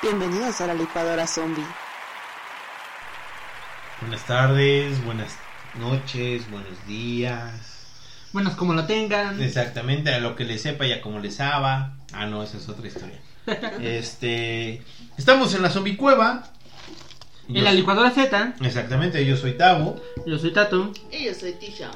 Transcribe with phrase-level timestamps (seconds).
[0.00, 1.66] Bienvenidos a la licuadora zombie.
[4.00, 5.38] Buenas tardes, buenas
[5.74, 7.88] noches, buenos días.
[8.32, 9.42] Buenos como lo tengan.
[9.42, 11.96] Exactamente, a lo que le sepa y a como le saba.
[12.12, 13.18] Ah, no, esa es otra historia.
[13.80, 14.84] este,
[15.18, 16.44] estamos en la zombie cueva.
[17.48, 20.00] Yo- En la licuadora Z, Exactamente, yo soy Tavo.
[20.26, 20.92] yo soy Tato.
[21.12, 21.90] Y yo soy Tisha.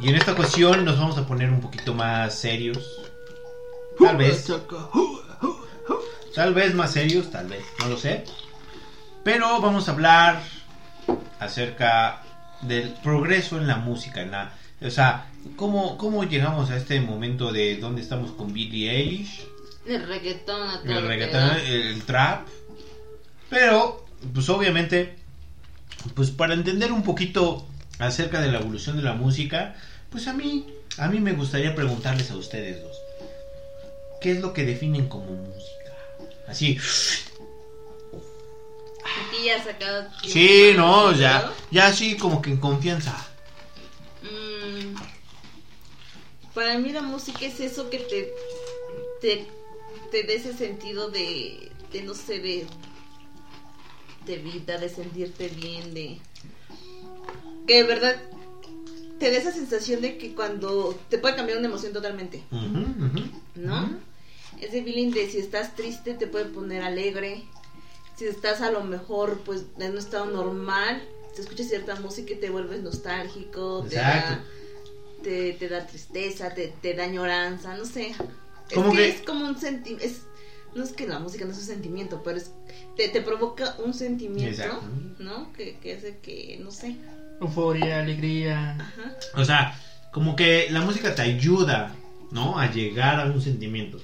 [0.00, 2.78] Y en esta ocasión nos vamos a poner un poquito más serios.
[3.98, 4.46] Tal vez,
[6.34, 8.24] tal vez más serios, tal vez, no lo sé.
[9.24, 10.42] Pero vamos a hablar
[11.40, 12.22] acerca
[12.62, 17.52] del progreso en la música, en la, o sea, cómo, cómo llegamos a este momento
[17.52, 19.46] de dónde estamos con Billie Eilish,
[19.86, 22.46] El reggaetón a todo el reggaetón, el trap.
[23.50, 25.16] Pero, pues obviamente,
[26.14, 27.66] pues para entender un poquito
[27.98, 29.76] acerca de la evolución de la música,
[30.10, 30.66] pues a mí,
[30.98, 32.96] a mí me gustaría preguntarles a ustedes dos,
[34.20, 35.92] ¿qué es lo que definen como música?
[36.48, 36.78] Así,
[39.44, 40.08] ya sacado.
[40.24, 43.16] sí, no, ya, ya así como que en confianza.
[44.22, 44.96] Mm,
[46.54, 48.32] para mí la música es eso que te
[49.20, 49.46] te,
[50.10, 52.66] te dé ese sentido de, de no sé, de,
[54.26, 56.18] de vida, de sentirte bien, de
[57.66, 58.16] que de verdad
[59.18, 63.30] te dé esa sensación de que cuando te puede cambiar una emoción totalmente, Ujú, ujú.
[63.54, 63.98] ¿no?
[64.60, 67.42] Ese feeling de si estás triste te puede poner alegre,
[68.16, 71.02] si estás a lo mejor pues en un estado normal,
[71.34, 74.44] te escuchas cierta música y te vuelves nostálgico, te da,
[75.22, 78.14] te, te da tristeza, te, te da añoranza, no sé.
[78.70, 80.06] Es que- es como un sentimiento,
[80.76, 82.52] no es que la música no es un sentimiento, pero es,
[82.96, 84.82] te, te provoca un sentimiento, Exacto.
[85.18, 85.52] ¿no?
[85.52, 86.96] Que, que hace que, no sé.
[87.40, 88.72] Euforia, alegría.
[88.78, 89.14] Ajá.
[89.34, 89.78] O sea,
[90.12, 91.94] como que la música te ayuda,
[92.30, 92.58] ¿no?
[92.58, 94.00] A llegar a un sentimiento.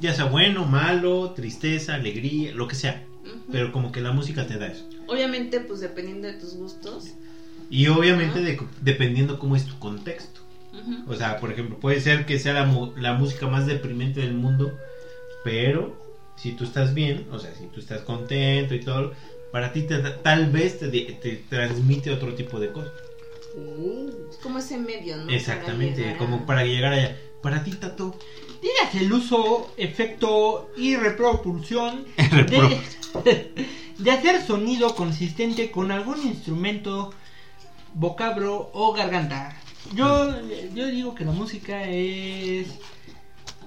[0.00, 3.04] Ya sea bueno, malo, tristeza, alegría, lo que sea.
[3.50, 4.84] Pero como que la música te da eso.
[5.06, 7.12] Obviamente, pues dependiendo de tus gustos.
[7.70, 8.46] Y obviamente Ajá.
[8.48, 10.40] de- dependiendo cómo es tu contexto.
[11.06, 14.34] O sea, por ejemplo, puede ser que sea la, mu- la música más deprimente del
[14.34, 14.76] mundo,
[15.46, 15.94] pero
[16.36, 19.12] si tú estás bien, o sea, si tú estás contento y todo,
[19.52, 20.88] para ti te da- tal vez te,
[21.48, 22.90] transmite otro tipo de cosas.
[24.28, 25.30] Es como ese medio, ¿no?
[25.30, 27.16] Exactamente, Para llegar a- como para llegar allá.
[27.42, 28.18] Para ti, Tato.
[28.60, 32.76] Digas el uso, efecto y repropulsión Repro-
[33.22, 33.66] de,
[33.98, 37.12] de hacer sonido consistente con algún instrumento,
[37.94, 39.56] vocablo o garganta.
[39.94, 40.34] Yo,
[40.74, 42.66] yo digo que la música es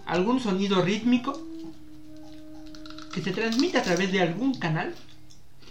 [0.05, 1.45] algún sonido rítmico
[3.19, 4.95] que se transmite a través de algún canal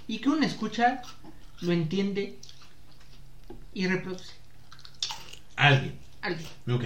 [0.06, 1.00] y que uno escucha,
[1.60, 2.36] lo entiende
[3.72, 4.32] y reproduce.
[5.56, 5.94] Alguien.
[6.20, 6.48] Alguien.
[6.70, 6.84] Ok.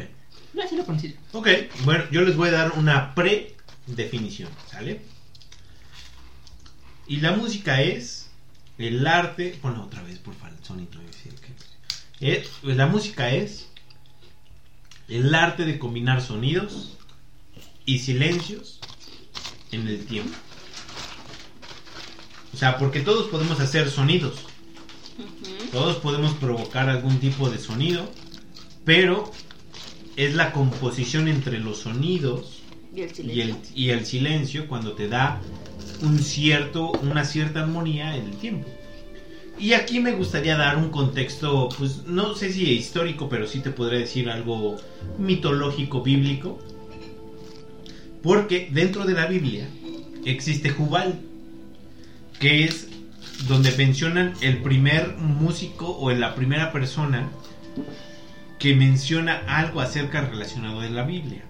[0.55, 1.19] Yo así lo considero.
[1.33, 1.49] Ok,
[1.85, 5.01] bueno, yo les voy a dar una pre-definición, ¿sale?
[7.09, 8.29] Y la música es
[8.79, 9.59] el arte.
[9.63, 11.01] Bueno, otra vez, por favor, sonito.
[12.21, 13.69] es- pues, la música es
[15.09, 16.97] el arte de combinar sonidos
[17.85, 18.79] y silencios
[19.73, 20.37] en el tiempo.
[22.53, 24.35] O sea, porque todos podemos hacer sonidos,
[25.71, 28.11] todos podemos provocar algún tipo de sonido,
[28.85, 29.31] pero
[30.17, 32.63] es la composición entre los sonidos
[32.95, 33.43] Y el y silencio.
[33.43, 35.41] el, y el silencio cuando te da
[36.03, 38.69] un cierto, una cierta armonía en el tiempo.
[39.59, 43.71] Y aquí me gustaría dar un contexto, pues no sé si histórico, pero sí te
[43.71, 44.77] podría decir algo
[45.19, 46.59] mitológico, bíblico.
[48.23, 49.69] Porque dentro de la Biblia
[50.25, 51.21] existe Jubal,
[52.43, 52.89] que es
[53.47, 57.29] donde mencionan el primer músico o la primera persona
[58.59, 61.45] que menciona algo acerca relacionado de la Biblia.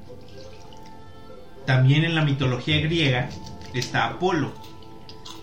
[1.64, 3.31] También en la mitología griega
[3.72, 4.52] está Apolo,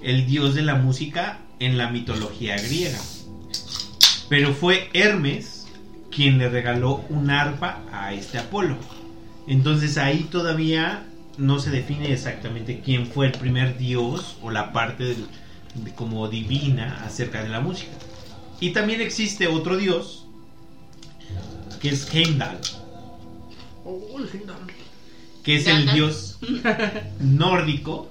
[0.04, 3.00] el dios de la música en la mitología griega.
[4.30, 5.66] Pero fue Hermes
[6.12, 8.78] quien le regaló un arpa a este Apolo.
[9.48, 11.08] Entonces ahí todavía
[11.40, 15.26] no se define exactamente quién fue el primer dios o la parte del-
[15.76, 17.92] de- como divina acerca de la música.
[18.60, 20.26] Y también existe otro dios
[21.82, 22.60] que es Heimdall,
[23.86, 24.58] Oh, el Heimdall.
[25.44, 26.40] que es el dios
[27.20, 28.10] nórdico.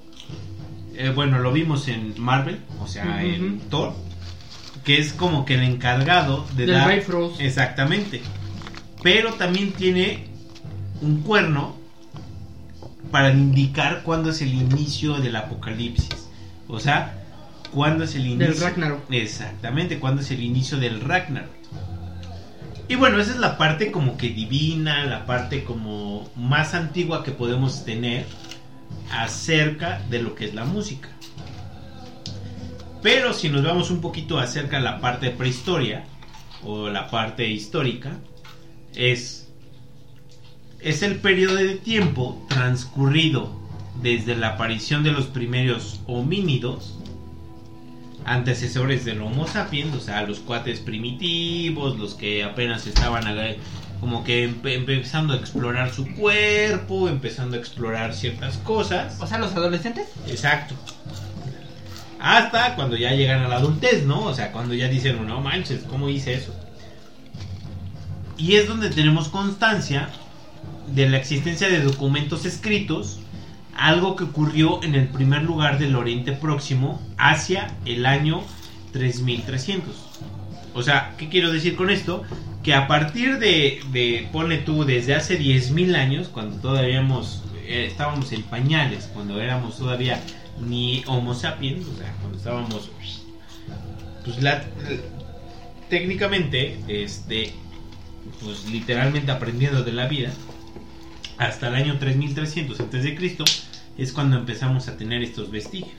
[0.96, 3.60] Eh, bueno, lo vimos en Marvel, o sea, en.
[3.70, 3.94] Thor,
[4.84, 6.88] que es como que el encargado de Del dar
[7.40, 8.20] exactamente.
[9.02, 10.26] Pero también tiene
[11.02, 11.76] un cuerno
[13.10, 16.28] para indicar cuándo es el inicio del apocalipsis.
[16.69, 17.25] O sea,
[17.72, 18.55] cuándo es el inicio.
[18.55, 19.10] Del Ragnarok.
[19.10, 21.50] Exactamente, cuándo es el inicio del Ragnarok.
[22.88, 27.32] Y bueno, esa es la parte como que divina, la parte como más antigua que
[27.32, 28.25] podemos tener
[29.12, 31.08] acerca de lo que es la música.
[33.02, 36.04] Pero si nos vamos un poquito acerca de la parte de prehistoria
[36.64, 38.12] o la parte histórica,
[38.94, 39.47] es,
[40.80, 43.50] es el periodo de tiempo transcurrido
[44.02, 46.94] desde la aparición de los primeros homínidos,
[48.25, 53.25] antecesores del Homo sapiens, o sea, los cuates primitivos, los que apenas estaban
[54.00, 59.20] como que empe- empezando a explorar su cuerpo, empezando a explorar ciertas cosas.
[59.20, 60.06] O sea, los adolescentes.
[60.28, 60.75] Exacto.
[62.20, 64.25] Hasta cuando ya llegan a la adultez, ¿no?
[64.25, 66.54] O sea, cuando ya dicen, no manches, ¿cómo hice eso?
[68.36, 70.10] Y es donde tenemos constancia
[70.94, 73.20] de la existencia de documentos escritos,
[73.76, 78.43] algo que ocurrió en el primer lugar del Oriente Próximo hacia el año
[78.93, 79.94] 3300.
[80.75, 82.23] O sea, ¿qué quiero decir con esto?
[82.62, 87.00] Que a partir de, de ponle tú, desde hace 10.000 años, cuando todavía
[87.67, 90.20] eh, estábamos en pañales, cuando éramos todavía
[90.61, 92.90] ni Homo sapiens, o sea, cuando estábamos,
[94.25, 94.64] pues la,
[95.88, 97.52] técnicamente, este,
[98.43, 100.32] pues literalmente aprendiendo de la vida,
[101.38, 103.44] hasta el año 3300 antes de Cristo
[103.96, 105.93] es cuando empezamos a tener estos vestigios.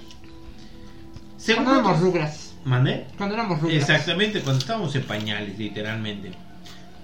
[1.38, 2.54] Según Cuando éramos rugras.
[2.66, 3.06] ¿Mandé?
[3.18, 3.78] Cuando éramos rugras.
[3.82, 6.32] Exactamente, cuando estábamos en pañales, literalmente.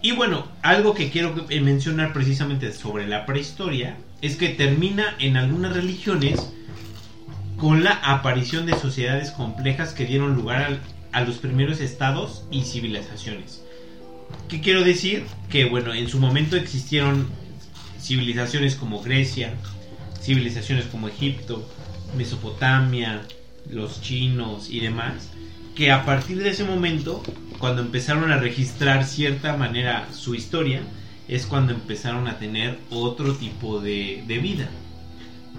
[0.01, 5.37] Y bueno, algo que quiero eh, mencionar precisamente sobre la prehistoria es que termina en
[5.37, 6.51] algunas religiones
[7.57, 10.79] con la aparición de sociedades complejas que dieron lugar al-
[11.13, 13.63] a los primeros estados y civilizaciones.
[14.49, 15.25] ¿Qué quiero decir?
[15.49, 17.27] Que bueno, en su momento existieron
[18.05, 19.53] civilizaciones como Grecia,
[20.21, 21.67] civilizaciones como Egipto,
[22.15, 23.23] Mesopotamia,
[23.69, 25.29] los chinos y demás,
[25.75, 27.23] que a partir de ese momento,
[27.59, 30.81] cuando empezaron a registrar cierta manera su historia,
[31.27, 34.69] es cuando empezaron a tener otro tipo de, vida.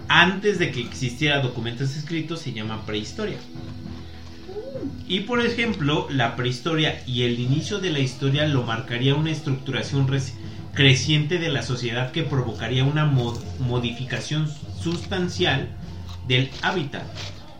[0.09, 3.39] Antes de que existiera documentos escritos se llama prehistoria.
[5.09, 10.07] Y por ejemplo, la prehistoria y el inicio de la historia lo marcaría una estructuración
[10.07, 10.35] reci-
[10.77, 14.49] creciente de la sociedad que provocaría una mo- modificación
[14.81, 15.69] sustancial
[16.29, 17.03] del hábitat,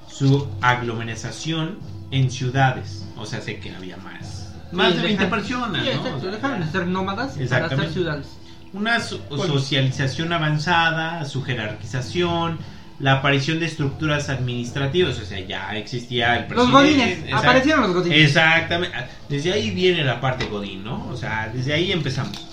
[0.09, 1.79] su aglomeración
[2.13, 5.91] en ciudades, o sea, sé que había más, más Sí, de 20 dejan- personas, Sí,
[5.95, 6.01] ¿no?
[6.07, 8.27] exacto, dejaron de ser nómadas para hacer ciudades.
[8.73, 12.59] una so- socialización avanzada, su jerarquización,
[12.99, 16.73] la aparición de estructuras administrativas, o sea, ya existía el Los presidente.
[16.73, 18.19] godines, exact- aparecieron los godines.
[18.19, 18.97] Exactamente,
[19.29, 21.07] desde ahí viene la parte godín, ¿no?
[21.11, 22.47] O sea, desde ahí empezamos.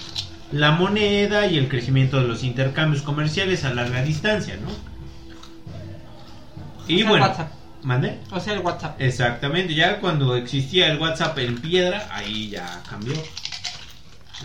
[0.53, 4.69] La moneda y el crecimiento de los intercambios comerciales a larga distancia, ¿no?
[6.87, 7.51] Y O sea, bueno, WhatsApp.
[7.83, 8.19] ¿mande?
[8.31, 9.01] O sea, el WhatsApp.
[9.01, 13.15] Exactamente, ya cuando existía el WhatsApp en piedra, ahí ya cambió.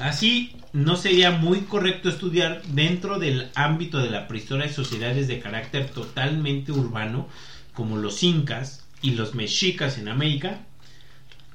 [0.00, 5.40] Así, no sería muy correcto estudiar dentro del ámbito de la prehistoria de sociedades de
[5.40, 7.28] carácter totalmente urbano,
[7.74, 10.60] como los incas y los mexicas en América,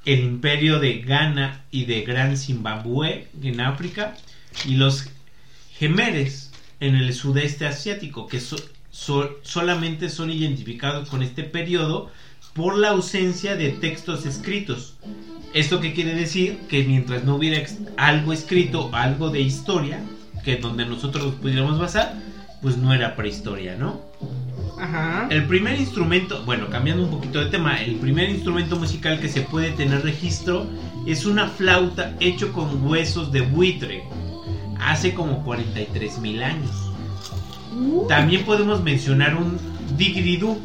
[0.06, 4.16] el imperio de Ghana y de Gran Zimbabue en África,
[4.66, 5.10] y los
[5.78, 8.58] gemeres en el sudeste asiático, que so-
[8.92, 12.12] so- solamente son identificados con este periodo
[12.54, 14.96] por la ausencia de textos escritos.
[15.54, 16.58] ¿Esto qué quiere decir?
[16.68, 17.64] Que mientras no hubiera
[17.98, 20.00] algo escrito, algo de historia,
[20.44, 22.16] que donde nosotros nos pudiéramos basar,
[22.62, 24.02] pues no era prehistoria, ¿no?
[24.80, 25.28] Ajá.
[25.30, 29.42] El primer instrumento, bueno, cambiando un poquito de tema, el primer instrumento musical que se
[29.42, 30.68] puede tener registro
[31.08, 34.04] es una flauta hecho con huesos de buitre,
[34.80, 36.94] hace como 43 mil años.
[38.08, 39.58] También podemos mencionar un
[39.98, 40.58] didgeridoo,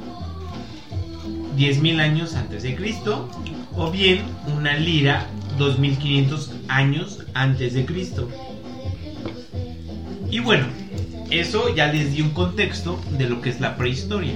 [1.57, 3.29] 10.000 años antes de Cristo,
[3.75, 4.23] o bien
[4.57, 5.27] una lira,
[5.59, 8.29] 2.500 años antes de Cristo.
[10.31, 10.67] Y bueno,
[11.31, 14.35] eso ya les di un contexto de lo que es la prehistoria.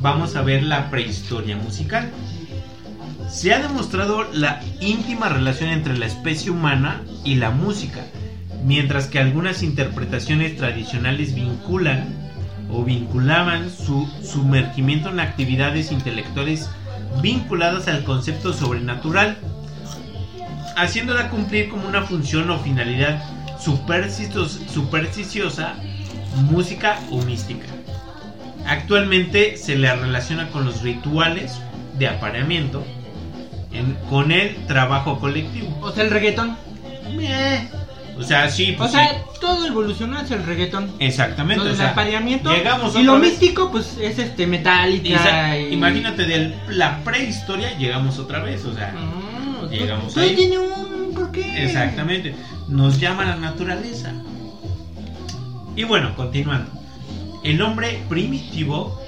[0.00, 2.10] Vamos a ver la prehistoria musical.
[3.28, 8.06] Se ha demostrado la íntima relación entre la especie humana y la música,
[8.64, 12.06] mientras que algunas interpretaciones tradicionales vinculan
[12.70, 16.68] o vinculaban su sumergimiento en actividades intelectuales
[17.22, 19.38] vinculadas al concepto sobrenatural,
[20.76, 23.22] haciéndola cumplir como una función o finalidad
[23.58, 25.74] supersticiosa, supersticiosa,
[26.50, 27.66] música o mística.
[28.66, 31.58] Actualmente se le relaciona con los rituales
[31.98, 32.84] de apareamiento,
[33.72, 35.76] en- con el trabajo colectivo.
[35.80, 36.56] O sea, el reggaetón.
[37.16, 37.68] Meh.
[38.18, 39.38] O sea, sí, O pues sea, sí.
[39.40, 40.90] todo evolucionó hacia el reggaetón.
[40.98, 41.62] Exactamente.
[41.64, 42.50] Del o sea, apareamiento.
[42.52, 45.14] llegamos y lo vez- místico, pues es este Metallica.
[45.14, 50.34] Esa- y- Imagínate de la prehistoria llegamos otra vez, o sea, Ah, Llegamos todo ahí.
[50.34, 51.64] tiene un porqué.
[51.64, 52.34] exactamente,
[52.68, 54.12] nos llama la naturaleza.
[55.76, 56.70] Y bueno, continuando.
[57.44, 59.00] El hombre primitivo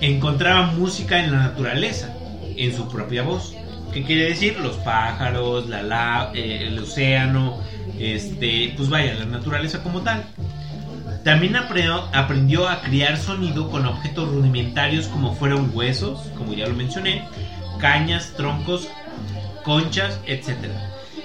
[0.00, 2.12] encontraba música en la naturaleza,
[2.56, 3.54] en su propia voz.
[3.92, 4.58] ¿Qué quiere decir?
[4.58, 7.58] Los pájaros, la, la- eh, el océano,
[8.02, 10.24] este, pues vaya, la naturaleza como tal.
[11.24, 16.74] También aprendió, aprendió a criar sonido con objetos rudimentarios como fueron huesos, como ya lo
[16.74, 17.24] mencioné,
[17.78, 18.88] cañas, troncos,
[19.62, 20.56] conchas, etc.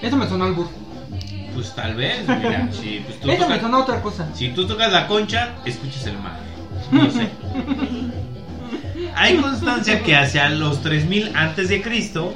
[0.00, 0.70] Eso me sonó al burro.
[1.52, 4.28] Pues tal vez, mira, si, pues, tú Eso me tocas, sonó a otra cosa.
[4.34, 6.38] si tú tocas la concha, escuchas el mar.
[6.92, 7.28] No sé.
[9.16, 12.32] Hay constancia que hacia los 3000 antes de Cristo,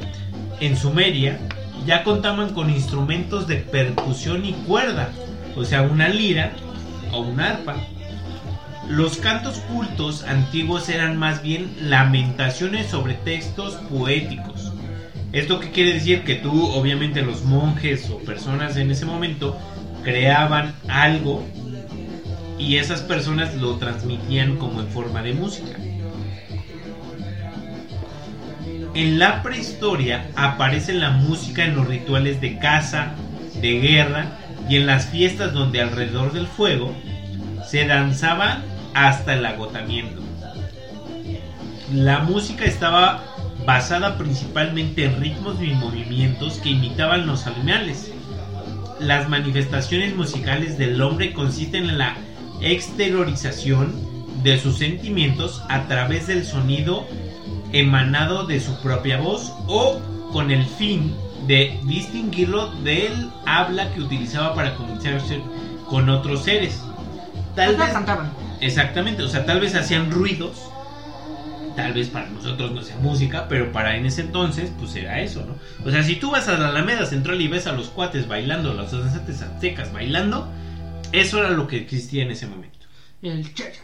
[0.59, 1.39] en Sumeria,
[1.87, 5.11] ya contaban con instrumentos de percusión y cuerda,
[5.57, 6.53] o sea, una lira
[7.13, 7.77] o un arpa.
[8.89, 14.73] Los cantos cultos antiguos eran más bien lamentaciones sobre textos poéticos.
[15.33, 16.25] ¿Esto qué quiere decir?
[16.25, 19.57] Que tú, obviamente, los monjes o personas en ese momento
[20.03, 21.43] creaban algo
[22.59, 25.79] y esas personas lo transmitían como en forma de música.
[28.95, 33.15] En la prehistoria aparece la música en los rituales de caza,
[33.61, 34.37] de guerra
[34.69, 36.95] y en las fiestas donde alrededor del fuego
[37.67, 40.21] se danzaba hasta el agotamiento.
[41.95, 43.25] La música estaba
[43.65, 48.13] basada principalmente en ritmos y movimientos que imitaban los animales.
[49.01, 52.17] Las manifestaciones musicales del hombre consisten en la
[52.61, 53.95] exteriorización
[54.43, 57.07] de sus sentimientos a través del sonido
[57.73, 60.01] emanado de su propia voz o
[60.33, 61.15] con el fin
[61.47, 65.41] de distinguirlo del habla que utilizaba para comunicarse
[65.89, 66.81] con otros seres.
[67.55, 68.33] Tal sea, vez cantaban.
[68.61, 70.71] Exactamente, o sea, tal vez hacían ruidos,
[71.77, 75.45] tal vez para nosotros no sea música, pero para en ese entonces, pues era eso,
[75.45, 75.57] ¿no?
[75.85, 78.73] O sea, si tú vas a la Alameda Central y ves a los cuates bailando,
[78.73, 80.49] los danzantes aztecas bailando,
[81.11, 82.87] eso era lo que existía en ese momento.
[83.23, 83.81] El cha, cha,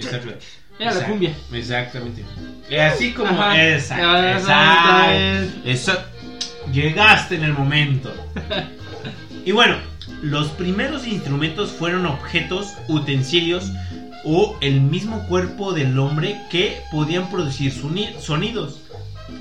[0.00, 0.20] cha, cha.
[0.78, 1.34] Era la cumbia.
[1.52, 2.24] Exactamente.
[2.80, 3.28] Así como.
[3.30, 3.62] Ajá.
[3.68, 4.28] Exacto.
[4.38, 6.08] Exacto, exacto.
[6.72, 8.12] Llegaste en el momento.
[9.42, 9.76] Y bueno,
[10.20, 13.72] los primeros instrumentos fueron objetos, utensilios
[14.22, 18.80] o el mismo cuerpo del hombre que podían producir soni- sonidos.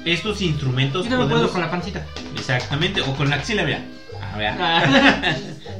[0.05, 2.05] Estos instrumentos Yo también puedo podemos- con la pancita.
[2.33, 3.81] Exactamente, o con la axila, mira.
[4.21, 4.57] Ah, vea.
[4.57, 5.35] Ah.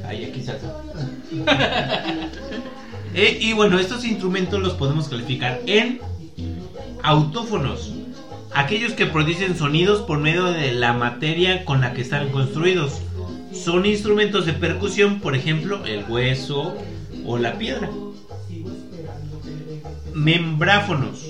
[0.10, 0.68] Ahí aquí salsa.
[3.14, 6.00] Eh, y bueno, estos instrumentos los podemos calificar en
[7.04, 7.94] autófonos.
[8.54, 13.02] Aquellos que producen sonidos por medio de la materia con la que están construidos.
[13.54, 16.76] Son instrumentos de percusión, por ejemplo, el hueso
[17.26, 17.90] o la piedra.
[20.14, 21.26] Membráfonos.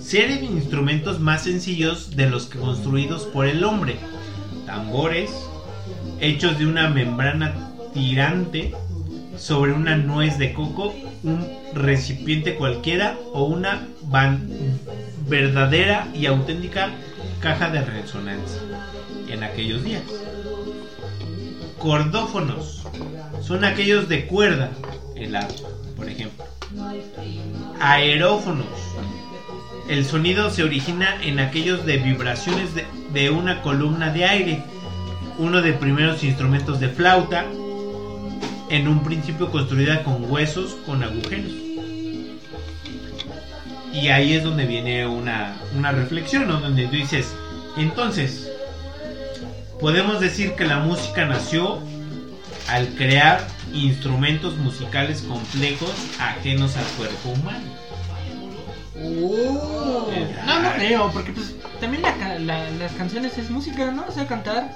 [0.00, 3.96] Serie de instrumentos más sencillos de los que construidos por el hombre.
[4.66, 5.30] Tambores,
[6.20, 8.74] hechos de una membrana tirante
[9.44, 13.86] sobre una nuez de coco, un recipiente cualquiera o una
[15.28, 16.90] verdadera y auténtica
[17.40, 18.62] caja de resonancia
[19.28, 20.02] en aquellos días.
[21.78, 22.86] Cordófonos
[23.42, 24.70] son aquellos de cuerda,
[25.14, 26.46] el arpa, por ejemplo.
[27.80, 28.66] Aerófonos.
[29.90, 34.62] El sonido se origina en aquellos de vibraciones de, de una columna de aire.
[35.36, 37.44] Uno de primeros instrumentos de flauta,
[38.70, 41.52] en un principio construida con huesos con agujeros.
[43.92, 46.60] Y ahí es donde viene una, una reflexión, ¿no?
[46.60, 47.32] Donde tú dices,
[47.76, 48.50] entonces,
[49.80, 51.78] podemos decir que la música nació
[52.68, 57.66] al crear instrumentos musicales complejos ajenos al cuerpo humano.
[58.96, 60.10] Oh.
[60.46, 64.04] No, no creo, porque pues también la ca- la- las canciones es música, ¿no?
[64.08, 64.70] O sea, cantar.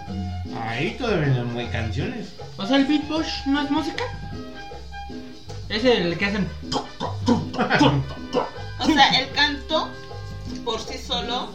[0.67, 2.29] Ahí todavía no hay canciones.
[2.57, 4.05] O sea, el beatbox no es música.
[5.69, 6.49] Es el que hacen.
[8.81, 9.89] O sea, el canto
[10.65, 11.51] por sí solo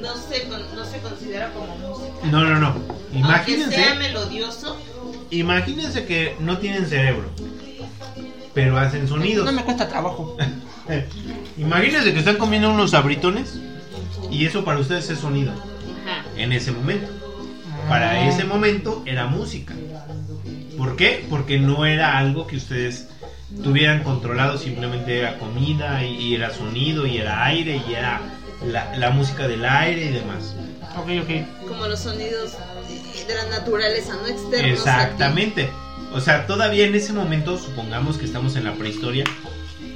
[0.00, 2.26] no se, no se considera como música.
[2.30, 2.66] No, no, no.
[2.68, 4.76] Aunque Imagínense, sea melodioso,
[5.30, 7.30] imagínense que no tienen cerebro,
[8.54, 9.46] pero hacen sonidos.
[9.46, 10.36] No me cuesta trabajo.
[11.58, 13.54] Imagínense que están comiendo unos sabritones
[14.32, 16.24] y eso para ustedes es sonido ajá.
[16.36, 17.08] en ese momento.
[17.88, 18.28] Para Ah.
[18.28, 19.74] ese momento era música.
[20.78, 21.26] ¿Por qué?
[21.28, 23.08] Porque no era algo que ustedes
[23.62, 28.20] tuvieran controlado, simplemente era comida y, y era sonido y era aire y era
[28.66, 30.54] la, la música del aire y demás.
[30.96, 31.68] Ok, ok.
[31.68, 32.52] como los sonidos
[33.26, 34.78] de la naturaleza, no externos.
[34.78, 35.70] Exactamente.
[36.14, 39.24] O sea, todavía en ese momento, supongamos que estamos en la prehistoria,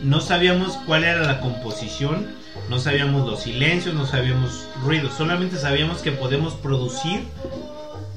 [0.03, 2.29] no sabíamos cuál era la composición,
[2.69, 7.25] no sabíamos los silencios, no sabíamos ruidos, solamente sabíamos que podemos producir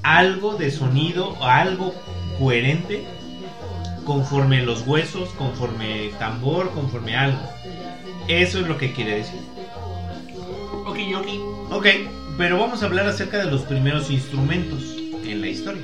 [0.03, 1.93] algo de sonido o algo
[2.39, 3.05] coherente
[4.05, 7.41] conforme los huesos, conforme tambor, conforme algo.
[8.27, 9.39] Eso es lo que quiere decir.
[10.85, 11.27] Ok, ok.
[11.71, 11.85] Ok,
[12.37, 15.83] pero vamos a hablar acerca de los primeros instrumentos en la historia.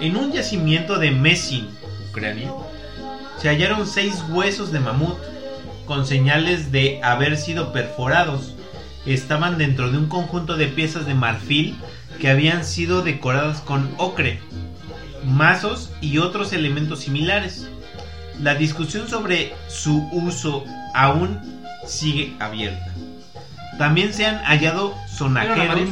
[0.00, 1.68] En un yacimiento de Messin,
[2.10, 2.50] Ucrania,
[3.38, 5.18] se hallaron seis huesos de mamut
[5.86, 8.54] con señales de haber sido perforados.
[9.06, 11.76] Estaban dentro de un conjunto de piezas de marfil
[12.20, 14.40] que habían sido decoradas con ocre,
[15.24, 17.68] mazos y otros elementos similares.
[18.40, 20.64] La discusión sobre su uso
[20.94, 21.40] aún
[21.86, 22.92] sigue abierta.
[23.78, 25.90] También se han hallado sonajeros.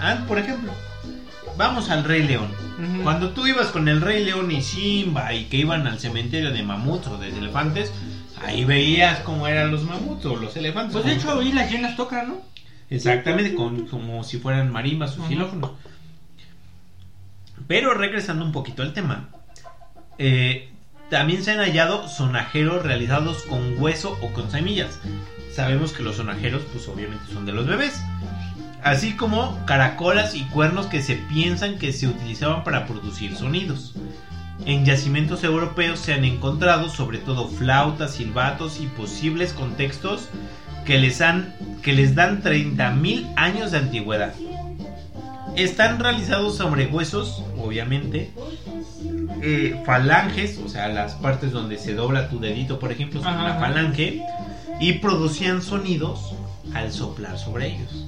[0.00, 0.72] Ah, por ejemplo,
[1.56, 2.48] vamos al Rey León.
[3.02, 6.62] Cuando tú ibas con el Rey León y Simba y que iban al cementerio de
[6.62, 7.92] mamuts o de elefantes,
[8.42, 10.92] ahí veías cómo eran los mamuts o los elefantes.
[10.92, 12.40] Pues de hecho, ahí las llenas tocan, ¿no?
[12.88, 15.70] Exactamente, con, como si fueran marimbas o xilófonos.
[17.68, 19.28] Pero regresando un poquito al tema,
[20.18, 20.70] eh,
[21.08, 24.98] también se han hallado sonajeros realizados con hueso o con semillas.
[25.52, 28.02] Sabemos que los sonajeros, pues obviamente son de los bebés.
[28.82, 33.94] Así como caracolas y cuernos que se piensan que se utilizaban para producir sonidos.
[34.66, 40.28] En yacimientos europeos se han encontrado sobre todo flautas, silbatos y posibles contextos
[40.84, 44.34] que les, han, que les dan 30.000 años de antigüedad.
[45.56, 48.30] Están realizados sobre huesos, obviamente,
[49.42, 53.54] eh, falanges, o sea, las partes donde se dobla tu dedito, por ejemplo, son una
[53.54, 54.22] falange,
[54.80, 56.34] y producían sonidos
[56.74, 58.06] al soplar sobre ellos.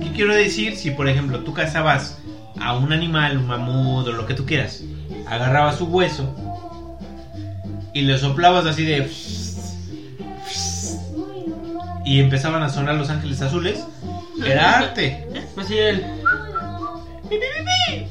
[0.00, 0.76] ¿Qué quiero decir?
[0.76, 2.18] Si, por ejemplo, tú cazabas
[2.60, 4.82] a un animal, un mamut o lo que tú quieras,
[5.26, 6.34] agarrabas su hueso
[7.92, 9.10] y le soplabas así de.
[12.04, 13.84] y empezaban a sonar los ángeles azules,
[14.44, 15.26] era arte.
[15.54, 16.04] Pues sí, el...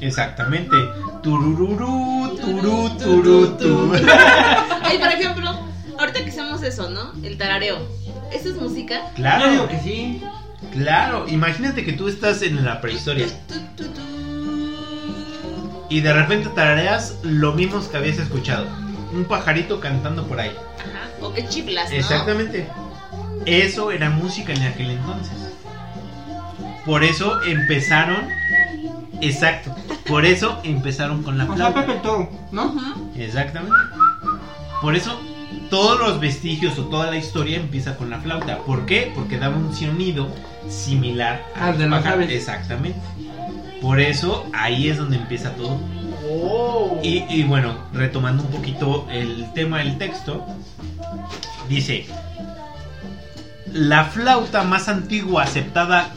[0.00, 0.74] Exactamente.
[1.22, 3.92] Turururú, turú, turú, tu.
[4.82, 5.50] Ay, por ejemplo,
[5.98, 7.12] ahorita que hacemos eso, ¿no?
[7.22, 7.78] El tarareo.
[8.32, 9.02] ¿Eso es música?
[9.10, 10.22] Yo Claro, digo que sí.
[10.72, 11.26] claro.
[11.28, 14.00] Imagínate que tú estás en la prehistoria Tu, tu, tu.
[15.92, 18.66] Y de repente tarareas lo mismo que habías escuchado.
[19.12, 20.56] Un pajarito cantando por ahí.
[20.78, 21.10] Ajá.
[21.20, 21.96] O que chiflas, ¿no?
[21.96, 22.66] Exactamente.
[23.44, 25.36] Eso era música en aquel entonces.
[26.86, 28.26] Por eso empezaron.
[29.20, 29.74] Exacto.
[30.06, 31.80] Por eso empezaron con la O sea, flauta.
[31.82, 32.74] Pepe el Toro, ¿no?
[33.14, 33.76] Exactamente.
[34.80, 35.20] Por eso
[35.68, 38.60] todos los vestigios o toda la historia empieza con la flauta.
[38.60, 39.12] ¿Por qué?
[39.14, 40.28] Porque daba un sonido
[40.70, 42.30] similar Al de las aves.
[42.30, 42.98] Exactamente.
[43.82, 45.78] Por eso ahí es donde empieza todo.
[46.30, 47.00] Oh.
[47.02, 50.46] Y, y bueno, retomando un poquito el tema del texto,
[51.68, 52.06] dice,
[53.72, 56.10] la flauta más antigua aceptada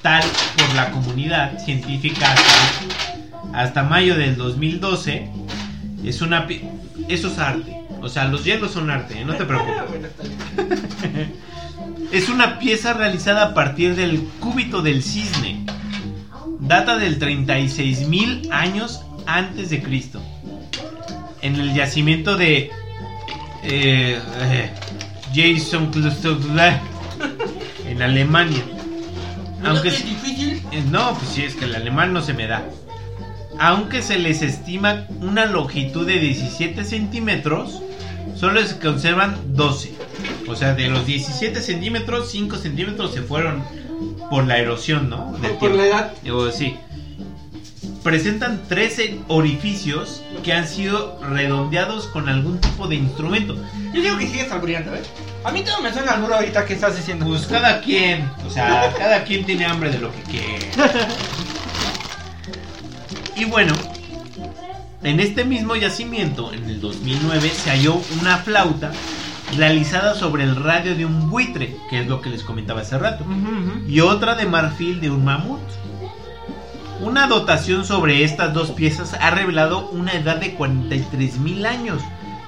[0.00, 0.22] tal
[0.56, 5.30] por la comunidad científica hasta, hasta mayo del 2012
[6.04, 6.46] es una...
[7.08, 7.76] Eso es arte.
[8.00, 9.24] O sea, los hielos son arte, ¿eh?
[9.24, 10.10] no te preocupes.
[12.12, 15.64] Es una pieza realizada a partir del cúbito del cisne.
[16.70, 20.22] Data del 36.000 años antes de Cristo.
[21.42, 22.70] En el yacimiento de
[23.64, 24.70] eh, eh,
[25.34, 25.90] Jason
[27.88, 28.62] en Alemania.
[29.64, 30.62] Aunque es difícil.
[30.70, 32.64] eh, no, pues sí, es que el alemán no se me da.
[33.58, 37.82] Aunque se les estima una longitud de 17 centímetros,
[38.36, 39.92] solo se conservan 12.
[40.46, 43.64] O sea, de los 17 centímetros, 5 centímetros se fueron
[44.30, 45.36] por la erosión, ¿no?
[45.42, 46.12] Del Por la edad.
[46.52, 46.76] Sí.
[48.02, 53.56] Presentan 13 orificios que han sido redondeados con algún tipo de instrumento.
[53.92, 55.02] Yo digo que sigues albureando, ¿eh?
[55.44, 57.26] A mí todo me suena albur ahorita que estás diciendo.
[57.26, 60.70] Pues cada quien, o sea, cada quien tiene hambre de lo que quiere.
[63.36, 63.74] Y bueno,
[65.02, 68.92] en este mismo yacimiento, en el 2009, se halló una flauta
[69.56, 73.24] realizada sobre el radio de un buitre, que es lo que les comentaba hace rato,
[73.24, 73.88] Ujú, ujú.
[73.88, 75.60] y otra de marfil de un mamut.
[77.00, 82.02] Una dotación sobre estas dos piezas ha revelado una edad de 43.000 años,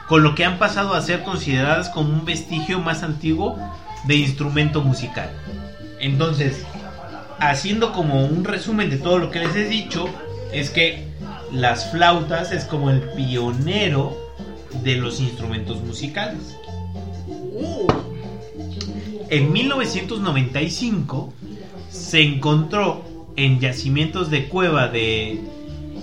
[0.09, 3.59] con lo que han pasado a ser consideradas como un vestigio más antiguo
[4.05, 5.31] de instrumento musical.
[6.01, 6.65] Entonces,
[7.39, 10.05] haciendo como un resumen de todo lo que les he dicho,
[10.53, 11.07] es que
[11.51, 14.15] las flautas es como el pionero
[14.83, 16.57] de los instrumentos musicales.
[19.29, 21.33] En 1995
[21.91, 23.05] se encontró
[23.37, 25.41] en yacimientos de cueva de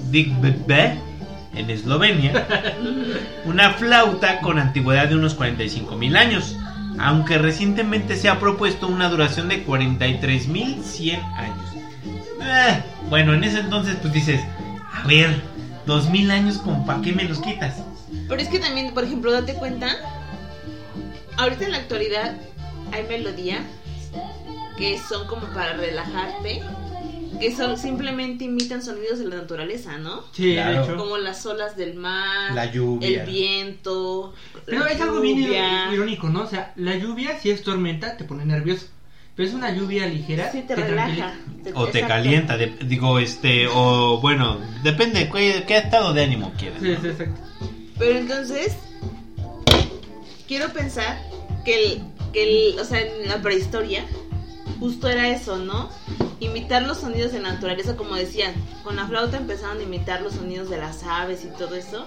[0.09, 0.97] Digbebe
[1.55, 2.47] en Eslovenia,
[3.45, 6.55] una flauta con antigüedad de unos 45 mil años,
[6.99, 11.69] aunque recientemente se ha propuesto una duración de 43.100 años.
[12.41, 14.41] Eh, bueno, en ese entonces pues dices,
[14.91, 15.41] a ver,
[15.85, 17.83] 2000 años, ¿con para qué me los quitas?
[18.27, 19.95] Pero es que también, por ejemplo, date cuenta,
[21.39, 22.35] ahorita en la actualidad
[22.91, 23.61] hay melodías
[24.77, 26.61] que son como para relajarte,
[27.39, 30.23] que son simplemente imitan sonidos de la naturaleza, ¿no?
[30.31, 30.77] Sí, Claro.
[30.79, 30.97] de hecho.
[30.97, 33.23] Como las olas del mar, La lluvia.
[33.23, 34.33] el viento.
[34.65, 35.39] Pero la es algo bien
[35.93, 36.43] irónico, ¿no?
[36.43, 38.87] O sea, la lluvia, si es tormenta, te pone nervioso.
[39.35, 40.51] Pero es una lluvia ligera.
[40.51, 41.05] Sí, te tranquiliza.
[41.05, 41.33] relaja.
[41.75, 42.07] O te exacto.
[42.07, 46.79] calienta, de- digo, este, o bueno, depende qué, qué estado de ánimo quieras.
[46.81, 47.39] Sí, sí, exacto.
[47.97, 48.75] Pero entonces,
[50.47, 51.21] quiero pensar
[51.63, 52.01] que el,
[52.33, 54.05] que el, o sea, en la prehistoria,
[54.79, 55.89] justo era eso, ¿no?
[56.39, 60.33] Imitar los sonidos de la naturaleza, como decían, con la flauta empezaron a imitar los
[60.33, 62.05] sonidos de las aves y todo eso.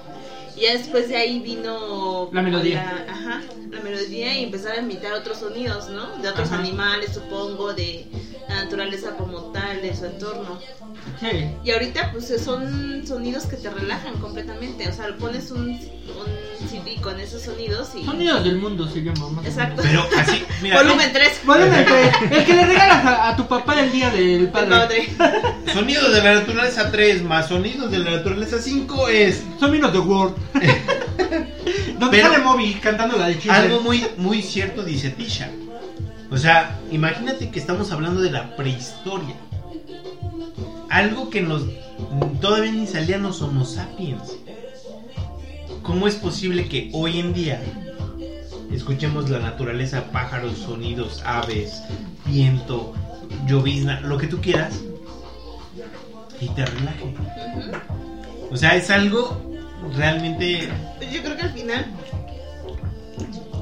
[0.57, 3.05] Y ya después de ahí vino La melodía.
[3.07, 6.19] la- ajá, la melodía y empezaron a imitar otros sonidos, ¿no?
[6.19, 6.59] De otros Ajá.
[6.61, 8.07] animales, supongo, de
[8.49, 10.59] la naturaleza como tal, de su entorno.
[11.21, 11.47] Sí.
[11.65, 14.89] Y ahorita pues son sonidos que te relajan completamente.
[14.89, 18.05] O sea, pones un, un CD con esos sonidos y...
[18.05, 19.47] Sonidos del mundo se llama más.
[19.47, 19.83] Exacto.
[19.83, 21.41] Pero así, mira, Volumen 3.
[21.47, 22.15] Volumen tres.
[22.31, 25.09] el que le regalas a, a tu papá el día del padre.
[25.73, 30.35] sonidos de la naturaleza 3 más sonidos de la naturaleza 5 es Sonidos de Word.
[31.99, 33.55] Donde Pero- sale Moby cantando la de Chile.
[33.55, 35.51] algo muy, muy cierto, dice Tisha.
[36.31, 39.37] O sea, imagínate que estamos hablando de la prehistoria.
[40.89, 41.63] Algo que nos
[42.41, 44.37] todavía ni salían los Homo sapiens.
[45.83, 47.61] ¿Cómo es posible que hoy en día
[48.73, 51.83] escuchemos la naturaleza, pájaros, sonidos, aves,
[52.27, 52.95] viento,
[53.47, 54.81] llovizna, lo que tú quieras,
[56.41, 57.15] y te relaje?
[58.51, 59.52] O sea, es algo
[59.97, 60.69] realmente
[60.99, 61.87] Pues Yo creo que al final...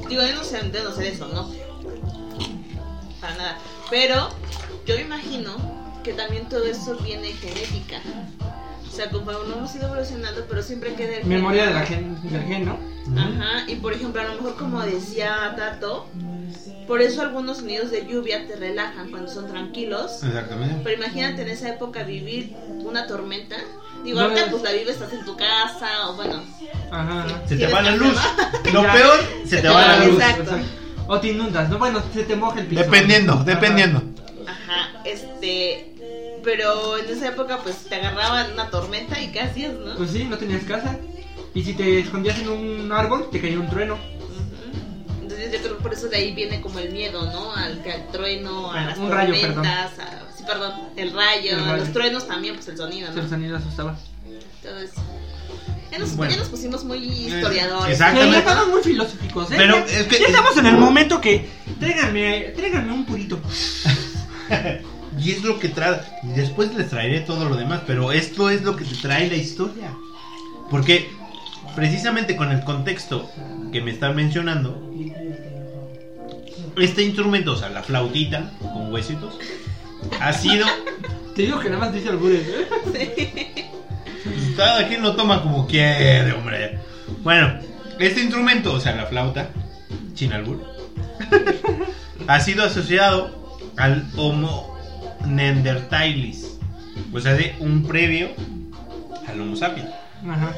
[0.08, 1.48] Digo, yo no sé, yo no sé de eso, ¿no?
[3.20, 3.58] Para nada.
[3.90, 4.30] Pero
[4.86, 5.56] yo me imagino
[6.02, 8.00] que también todo eso viene de genética.
[8.88, 12.20] O sea, conforme no hemos ido evolucionando, pero siempre queda el Memoria de la gen,
[12.28, 12.76] del gen, ¿no?
[13.16, 16.06] Ajá, y por ejemplo, a lo mejor como decía Tato,
[16.86, 20.24] por eso algunos sonidos de lluvia te relajan cuando son tranquilos.
[20.24, 20.80] Exactamente.
[20.82, 23.56] Pero imagínate en esa época vivir una tormenta.
[24.04, 26.42] Digo, ahorita es- pues la vives, estás en tu casa, o bueno,
[26.90, 27.20] Ajá.
[27.24, 27.28] ajá.
[27.42, 28.16] Se te ¿Quieres va la luz.
[28.72, 30.18] Lo peor, se te va la luz.
[30.20, 30.52] exacto.
[31.06, 31.78] O te inundas, ¿no?
[31.78, 32.82] Bueno, se te moja el piso.
[32.82, 33.44] Dependiendo, Ajá.
[33.44, 34.02] dependiendo.
[34.46, 35.86] ajá, este.
[36.42, 39.94] Pero en esa época pues te agarraban una tormenta y ¿qué hacías, no?
[39.96, 40.96] Pues sí, no tenías casa.
[41.54, 43.98] Y si te escondías en un árbol, te caía un trueno.
[45.50, 45.56] Ujú.
[45.56, 47.52] Entonces yo creo que por eso de ahí viene como el miedo, ¿no?
[47.54, 51.52] Al, que al trueno, a Bueno, las un rayo, tormentas, a- sí, perdón, el rayo,
[51.52, 51.76] El a rayo.
[51.84, 53.20] los truenos también, pues el sonido, ¿no?
[53.20, 53.96] El sonido asustaba.
[54.62, 55.02] Todo eso.
[55.90, 56.32] Ya nos, Bueno.
[56.32, 57.92] ya nos pusimos muy historiadores.
[57.92, 58.32] Exactamente.
[58.32, 59.54] ya estamos muy filosóficos, ¿eh?
[59.56, 61.48] Pero Ya- es que- ya estamos en el momento que.
[61.80, 63.40] Tráiganme, tráiganme un purito.
[65.18, 66.00] Y es lo que trae.
[66.22, 67.82] Y después les traeré todo lo demás.
[67.86, 69.92] Pero esto es lo que te trae la historia.
[70.70, 71.10] Porque
[71.74, 73.28] precisamente con el contexto
[73.72, 74.80] que me están mencionando,
[76.82, 79.38] este instrumento, o sea, la flautita con huesitos,
[80.20, 80.66] ha sido.
[81.34, 83.70] Te digo que nada más dice albures, ¿eh?
[84.24, 86.78] pues, cada quien lo toma como quiere, hombre.
[87.22, 87.58] Bueno,
[87.98, 89.50] este instrumento, o sea, la flauta,
[90.14, 90.64] sin albur,
[92.26, 94.76] ha sido asociado al Homo
[95.26, 96.58] neanderthalis,
[97.12, 98.28] o sea, de un previo
[99.28, 99.90] al Homo sapiens.
[100.28, 100.52] Ajá.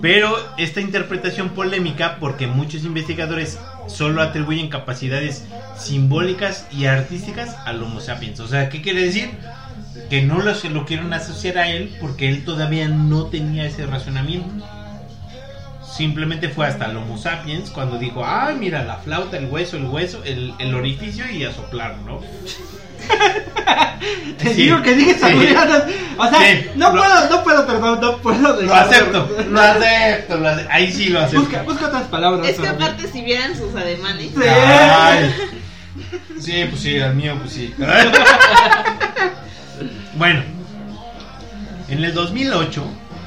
[0.00, 3.58] Pero esta interpretación polémica porque muchos investigadores
[3.88, 5.44] solo atribuyen capacidades
[5.76, 8.40] simbólicas y artísticas al Homo sapiens.
[8.40, 9.30] O sea, ¿qué quiere decir?
[10.08, 14.64] Que no lo, lo quieren asociar a él porque él todavía no tenía ese razonamiento.
[15.98, 19.86] Simplemente fue hasta el Homo sapiens cuando dijo, ay, mira, la flauta, el hueso, el
[19.86, 22.20] hueso, el, el orificio y a soplar, ¿no?
[24.38, 25.24] Te Sí, digo que dije sí.
[26.16, 30.36] O sea, Sí, no lo- puedo, no puedo, perdón, no puedo Lo acepto, lo acepto,
[30.38, 30.70] lo acepto.
[30.72, 31.40] Ahí sí lo acepto.
[31.40, 32.46] Busca, busca otras palabras.
[32.48, 34.30] Es que aparte si vieran sus ademanes.
[34.36, 34.42] Sí.
[34.48, 35.34] Ay.
[36.40, 37.74] Sí, pues sí, al mío, pues sí.
[40.14, 40.42] bueno,
[41.88, 42.84] en el 2008,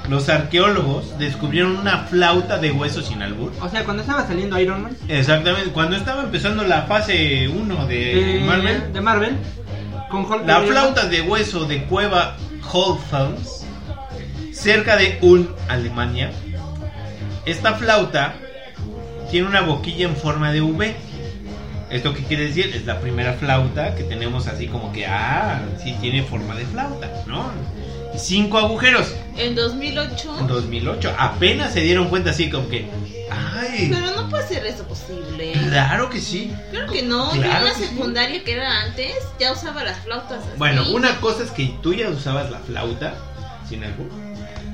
[0.09, 3.51] los arqueólogos descubrieron una flauta de hueso sin albur.
[3.61, 7.95] O sea, cuando estaba saliendo Iron Man Exactamente, cuando estaba empezando la fase 1 de
[7.95, 9.37] de Marvel, de Marvel,
[10.09, 12.35] con Hulk la flauta de hueso de cueva
[12.71, 13.65] Holfels,
[14.53, 16.31] cerca de Ulm, Alemania.
[17.45, 18.35] Esta flauta
[19.29, 20.95] tiene una boquilla en forma de V
[21.91, 22.71] ¿Esto qué quiere decir?
[22.73, 27.11] Es la primera flauta que tenemos así como que, ah, sí tiene forma de flauta,
[27.27, 27.51] ¿no?
[28.17, 29.13] Cinco agujeros.
[29.37, 30.39] En 2008.
[30.39, 31.15] En 2008.
[31.17, 32.87] Apenas se dieron cuenta así como que,
[33.29, 35.53] ay, Pero no puede ser eso posible.
[35.53, 36.53] claro que sí.
[36.71, 37.31] Claro que no.
[37.31, 37.85] Claro en la que sí.
[37.87, 40.57] secundaria que era antes ya usaba las flautas así.
[40.57, 43.15] Bueno, una cosa es que tú ya usabas la flauta,
[43.67, 44.05] sin algo.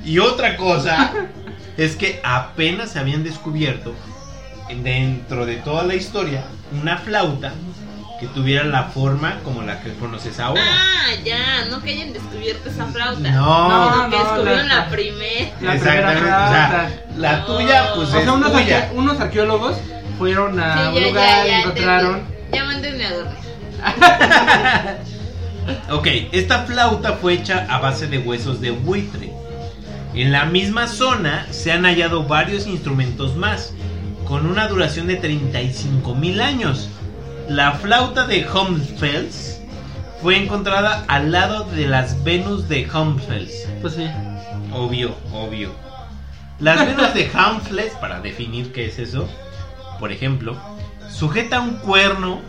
[0.04, 1.12] Y otra cosa
[1.76, 3.94] es que apenas se habían descubierto
[4.82, 6.44] dentro de toda la historia
[6.82, 7.54] una flauta
[8.20, 10.60] que tuviera la forma como la que conoces ahora.
[10.64, 13.30] Ah, ya, no que hayan descubierto esa flauta.
[13.30, 15.50] No, sino que no, descubrieron la- la, primera.
[15.60, 16.20] La Exactamente.
[16.20, 17.44] primera O sea, la No.
[17.46, 18.78] tuya, pues O sea, es unos, tuya.
[18.90, 19.76] arque- unos arqueólogos
[20.18, 22.22] fueron a Sí, un ya, lugar, ya, ya, encontraron.
[22.52, 23.34] Ya mándenme a dormir.
[25.90, 29.30] Ok, esta flauta fue hecha a base de huesos de buitre.
[30.14, 33.74] En la misma zona se han hallado varios instrumentos más,
[34.26, 36.88] con una duración de 35 mil años.
[37.48, 39.60] La flauta de Humfels
[40.20, 43.66] fue encontrada al lado de las Venus de Humfels.
[43.80, 44.06] Pues sí.
[44.72, 45.72] Obvio, obvio.
[46.60, 49.28] Las Venus de Humfels, para definir qué es eso,
[49.98, 50.56] por ejemplo,
[51.10, 52.40] sujeta un cuerno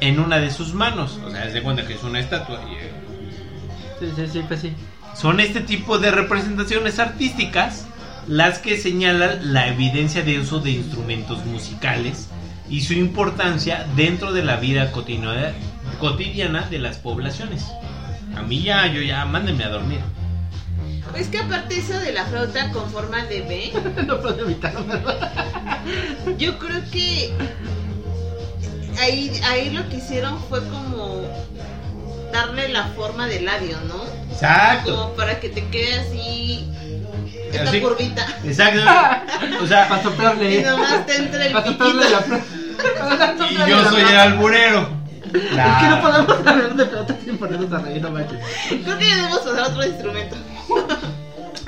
[0.00, 1.18] en una de sus manos.
[1.24, 2.60] O sea, haz de cuenta que es una estatua.
[2.70, 2.90] eh,
[4.00, 4.72] Sí, sí, sí, pues sí.
[5.14, 7.86] son este tipo de representaciones artísticas
[8.26, 12.28] las que señalan la evidencia de uso de instrumentos musicales
[12.72, 15.52] y su importancia dentro de la vida cotidiana,
[16.00, 17.66] cotidiana de las poblaciones.
[18.34, 20.00] A mí ya, yo ya, mándenme a dormir.
[21.14, 23.72] Es que aparte eso de la flauta con forma de B,
[24.06, 24.86] no puedo evitarlo.
[26.38, 27.30] yo creo que
[28.98, 31.26] ahí, ahí lo que hicieron fue como
[32.32, 34.02] darle la forma de labio, ¿no?
[34.32, 34.96] Exacto.
[34.96, 36.72] Como para que te quede así
[37.52, 37.80] esta Así.
[37.82, 38.26] curvita.
[38.44, 38.80] Exacto.
[39.62, 40.60] O sea, Para soplarle.
[40.60, 42.61] Y nomás te entra el Para soplarle la flauta.
[43.50, 44.88] Y yo soy el alburero.
[45.32, 48.38] Es que no podemos hablar de flauta sin ponernos a reír, no manches.
[48.68, 50.36] Creo que ya debemos pasar a otro instrumento.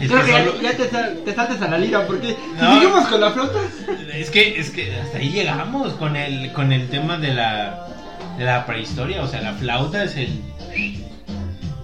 [0.01, 2.37] Es Creo que que, ya, solo- ya te, sal- te saltes a la liga, porque
[2.61, 2.75] No.
[2.75, 3.59] si seguimos con la flauta.
[4.12, 7.87] es que es que hasta ahí llegamos con el con el tema de la
[8.37, 10.40] de la prehistoria, o sea, la flauta es el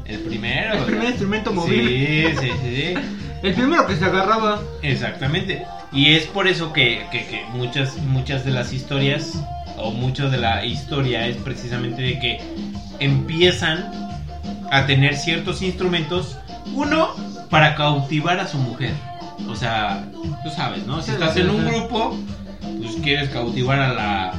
[0.07, 0.75] el primero.
[0.75, 1.53] El primer instrumento.
[1.67, 2.95] Sí, sí, sí, sí.
[3.43, 4.61] El primero que se agarraba.
[4.83, 5.65] Exactamente.
[5.93, 9.43] Y es por eso que, que- que muchas, muchas de las historias,
[9.77, 12.39] o mucho de la historia es precisamente de que
[13.01, 13.91] empiezan
[14.71, 16.37] a tener ciertos instrumentos,
[16.75, 17.09] uno,
[17.49, 18.93] para cautivar a su mujer.
[19.49, 20.05] O sea,
[20.45, 21.03] tú sabes, ¿no?
[21.03, 22.17] Si estás en un grupo,
[22.81, 24.33] pues quieres cautivar a la,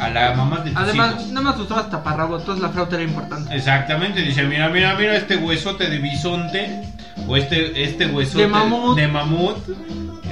[0.00, 1.26] a la mamá de tus Además, hijos.
[1.28, 3.54] nada más usabas taparrabo, entonces la flauta era importante.
[3.54, 6.82] Exactamente, dice, mira, mira, mira este huesote de bisonte
[7.28, 8.96] o este este huesote De mamut.
[8.96, 9.58] de mamut,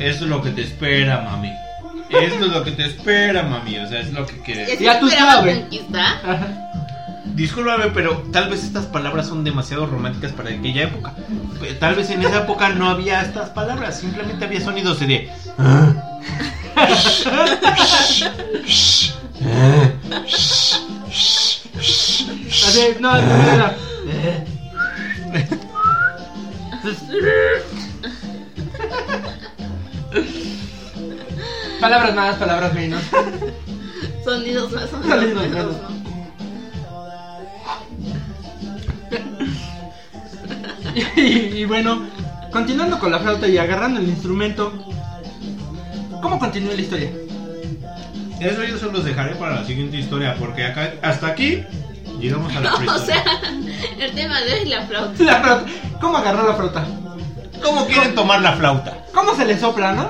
[0.00, 1.52] eso es lo que te espera, mami.
[2.10, 4.78] Eso es lo que te espera, mami, o sea, es lo que quieres.
[4.78, 5.64] Ya tú sabes.
[7.34, 11.14] Discúlpame, pero tal vez estas palabras son demasiado románticas para aquella época.
[11.78, 15.30] Tal vez en esa época no había estas palabras, simplemente había sonidos de
[22.66, 23.72] Así, no, no, no,
[31.80, 33.02] Palabras más, palabras menos.
[34.24, 35.76] Sonidos más, sonidos Sonidos menos, menos.
[35.82, 35.98] ¿no?
[41.16, 42.06] Y, y bueno,
[42.50, 44.72] continuando con la flauta y agarrando el instrumento,
[46.20, 47.10] ¿cómo continúa la historia?
[48.40, 51.62] Eso yo se los dejaré para la siguiente historia, porque acá hasta aquí
[52.20, 53.22] llegamos a la O prehistoria.
[53.22, 53.40] sea,
[54.00, 55.22] el tema de hoy es la flauta.
[55.24, 55.70] La flauta.
[56.00, 56.86] ¿Cómo agarró la flauta?
[57.62, 58.98] ¿Cómo quieren tomar la flauta?
[59.14, 60.08] ¿Cómo se le sopla, no?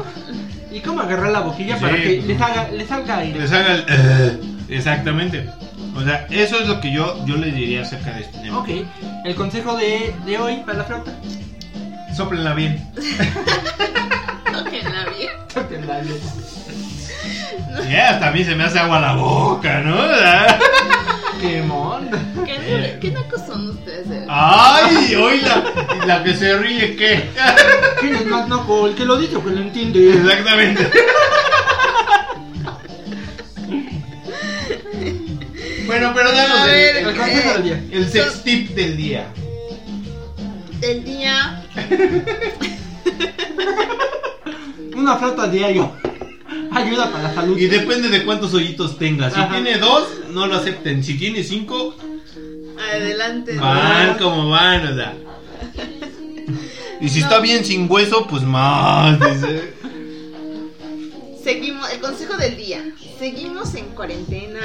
[0.71, 3.39] ¿Y cómo agarrar la boquilla Sí, para que pues, le salga, le salga aire?
[3.41, 3.85] Les haga el...
[3.89, 5.49] eh, exactamente.
[5.97, 8.59] O sea, eso es lo que yo, yo les diría acerca de este tema.
[8.59, 8.69] Ok,
[9.25, 11.13] el consejo de, de hoy para la flauta.
[12.15, 12.87] Sóplenla bien.
[14.53, 15.31] Tóquenla bien.
[15.53, 16.19] Tóquenla bien.
[17.91, 19.97] Ya, hasta a mí se me hace agua la boca, ¿no?
[21.41, 22.09] ¡Qué mon!
[22.57, 24.07] ¿Qué, ¿Qué nacos son ustedes?
[24.29, 25.15] ¡Ay!
[25.17, 25.63] Hoy la,
[26.07, 27.29] la que se ríe, ¿qué?
[28.01, 28.87] ¿Quién es más naco?
[28.87, 30.15] El que lo dice que lo entiende.
[30.15, 30.91] Exactamente.
[35.87, 37.83] Bueno, pero danos A el, ver, el, El consejo del día.
[37.93, 39.27] el sex tip del día.
[40.83, 41.63] El día.
[44.95, 45.91] Una flauta a diario.
[46.73, 47.57] Ayuda para la salud.
[47.59, 49.31] Y depende de cuántos hoyitos tenga.
[49.31, 49.55] Si Ajá.
[49.55, 51.03] tiene dos, no lo acepten.
[51.03, 51.97] Si tiene cinco,
[52.99, 53.57] Adelante.
[53.57, 55.15] van como van, o sea.
[57.01, 59.19] Y si está bien sin hueso, pues más.
[59.21, 59.75] dice.
[61.43, 62.85] Seguimos, el consejo del día.
[63.19, 64.61] Seguimos en cuarentena.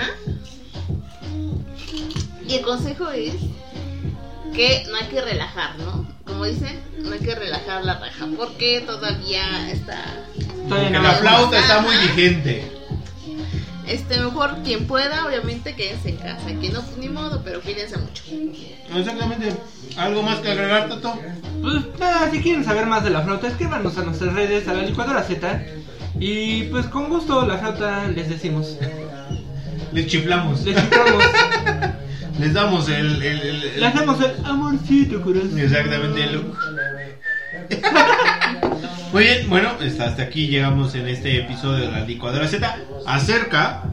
[2.48, 3.34] Y el consejo es
[4.54, 6.08] que no hay que relajar, ¿no?
[6.26, 10.26] Como dicen, no hay que relajar la raja porque todavía está
[10.68, 12.72] Todavía la flauta está muy vigente.
[13.88, 17.98] Este mejor quien pueda, obviamente quédense en casa, que no pues, ni modo, pero cuídense
[17.98, 18.24] mucho.
[18.96, 19.54] Exactamente.
[19.98, 21.20] ¿Algo más que agregar, Tato?
[21.62, 24.84] Pues nada, si quieren saber más de la flauta, escríbanos a nuestras redes, a la
[24.84, 25.64] licuadora Z.
[26.20, 28.78] Y pues con gusto la flauta les decimos.
[29.92, 30.62] Les chiflamos.
[30.64, 31.24] Les citamos.
[32.40, 33.22] Les damos el.
[33.22, 35.60] el- el- el- Le hacemos el amorcito corazón.
[35.60, 36.24] Exactamente.
[36.24, 36.44] el-
[39.14, 43.84] Muy bien, bueno, hasta hasta aquí llegamos en este episodio de la licuadora Z acerca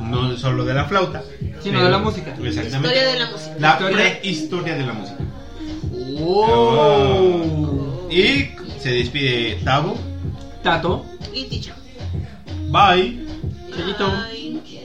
[0.00, 1.22] no solo de la flauta,
[1.62, 2.34] Sino de la música.
[2.42, 2.88] Exactamente.
[2.88, 3.56] Historia de la música.
[3.58, 3.96] La Historia.
[4.20, 5.18] prehistoria de la música.
[6.22, 8.08] Oh.
[8.10, 8.48] Y
[8.80, 9.98] se despide Tavo.
[10.62, 11.04] Tato.
[11.34, 11.74] Y dicho.
[12.70, 13.18] Bye.
[13.76, 14.39] Bye.